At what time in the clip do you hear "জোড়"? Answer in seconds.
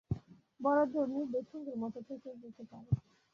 0.91-1.09